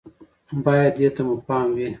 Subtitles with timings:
[0.63, 1.87] بايد دې ته مو پام وي